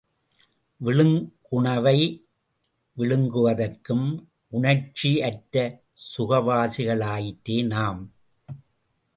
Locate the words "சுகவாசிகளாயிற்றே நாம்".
6.07-8.01